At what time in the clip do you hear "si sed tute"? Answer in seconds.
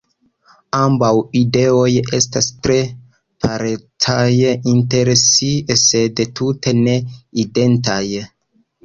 5.25-6.75